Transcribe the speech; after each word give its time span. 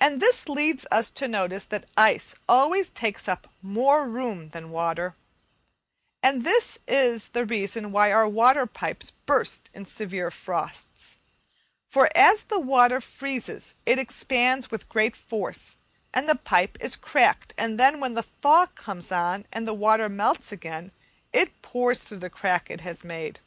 And 0.00 0.20
this 0.20 0.48
leads 0.48 0.86
us 0.90 1.08
to 1.12 1.28
notice 1.28 1.66
that 1.66 1.88
ice 1.96 2.34
always 2.48 2.90
takes 2.90 3.28
up 3.28 3.46
more 3.62 4.08
room 4.08 4.48
than 4.48 4.72
water, 4.72 5.14
and 6.20 6.40
that 6.42 6.44
this 6.44 6.80
is 6.88 7.28
the 7.28 7.44
reason 7.46 7.92
why 7.92 8.10
our 8.10 8.28
water 8.28 8.66
pipes 8.66 9.12
burst 9.12 9.70
in 9.72 9.84
severe 9.84 10.32
frosts; 10.32 11.16
for 11.88 12.08
as 12.16 12.42
the 12.42 12.58
water 12.58 13.00
freezes 13.00 13.74
it 13.86 14.00
expands 14.00 14.72
with 14.72 14.88
great 14.88 15.14
force, 15.14 15.76
and 16.12 16.28
the 16.28 16.34
pipe 16.34 16.76
is 16.80 16.96
cracked, 16.96 17.54
and 17.56 17.78
then 17.78 18.00
when 18.00 18.14
the 18.14 18.24
thaw 18.24 18.66
comes 18.66 19.12
on, 19.12 19.46
and 19.52 19.68
the 19.68 19.72
water 19.74 20.08
melts 20.08 20.50
again, 20.50 20.90
it 21.32 21.62
pours 21.62 22.02
through 22.02 22.18
the 22.18 22.28
crack 22.30 22.68
it 22.68 22.80
has 22.80 23.04
made. 23.04 23.38